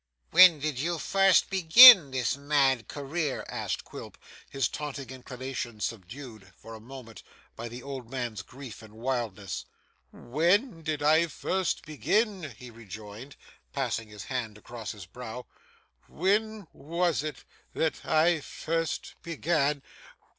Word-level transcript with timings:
'When 0.31 0.57
did 0.59 0.79
you 0.79 0.97
first 0.97 1.51
begin 1.51 2.09
this 2.09 2.35
mad 2.35 2.87
career?' 2.87 3.45
asked 3.47 3.83
Quilp, 3.85 4.17
his 4.49 4.67
taunting 4.67 5.11
inclination 5.11 5.79
subdued, 5.79 6.51
for 6.57 6.73
a 6.73 6.79
moment, 6.79 7.21
by 7.55 7.67
the 7.69 7.83
old 7.83 8.09
man's 8.09 8.41
grief 8.41 8.81
and 8.81 8.93
wildness. 8.95 9.65
'When 10.11 10.81
did 10.81 11.03
I 11.03 11.27
first 11.27 11.85
begin?' 11.85 12.49
he 12.57 12.71
rejoined, 12.71 13.35
passing 13.73 14.07
his 14.09 14.23
hand 14.23 14.57
across 14.57 14.91
his 14.91 15.05
brow. 15.05 15.45
'When 16.07 16.65
was 16.73 17.21
it, 17.21 17.45
that 17.75 18.03
I 18.03 18.39
first 18.39 19.13
began? 19.21 19.83